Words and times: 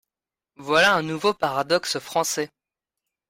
Voilà 0.57 0.95
un 0.95 1.03
nouveau 1.03 1.31
paradoxe 1.35 1.99
français. 1.99 2.49